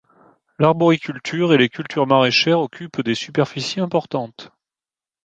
L'arboriculture 0.57 1.53
et 1.53 1.59
les 1.59 1.69
cultures 1.69 2.07
maraîchères 2.07 2.59
occupent 2.59 3.03
des 3.03 3.13
superficies 3.13 3.81
importantes. 3.81 4.51